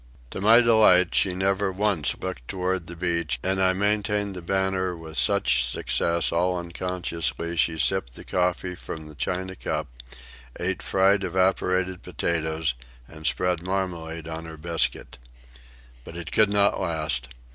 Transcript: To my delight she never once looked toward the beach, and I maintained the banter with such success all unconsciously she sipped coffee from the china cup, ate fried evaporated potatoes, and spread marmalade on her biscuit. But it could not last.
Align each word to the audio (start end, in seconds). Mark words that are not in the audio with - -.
To 0.31 0.41
my 0.41 0.61
delight 0.61 1.13
she 1.13 1.35
never 1.35 1.71
once 1.71 2.15
looked 2.19 2.47
toward 2.47 2.87
the 2.87 2.95
beach, 2.95 3.39
and 3.43 3.61
I 3.61 3.73
maintained 3.73 4.33
the 4.35 4.41
banter 4.41 4.97
with 4.97 5.15
such 5.15 5.63
success 5.63 6.31
all 6.31 6.57
unconsciously 6.57 7.55
she 7.55 7.77
sipped 7.77 8.15
coffee 8.25 8.73
from 8.73 9.05
the 9.07 9.13
china 9.13 9.55
cup, 9.55 9.89
ate 10.59 10.81
fried 10.81 11.23
evaporated 11.23 12.01
potatoes, 12.01 12.73
and 13.07 13.27
spread 13.27 13.61
marmalade 13.61 14.27
on 14.27 14.45
her 14.45 14.57
biscuit. 14.57 15.19
But 16.03 16.17
it 16.17 16.31
could 16.31 16.49
not 16.49 16.81
last. 16.81 17.27